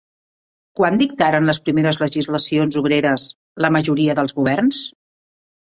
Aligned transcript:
Quan 0.79 0.95
dictaren 1.01 1.45
les 1.51 1.59
primeres 1.67 2.01
legislacions 2.05 2.81
obreres 2.83 3.27
la 3.67 3.73
majoria 3.79 4.19
dels 4.23 4.39
governs? 4.41 4.83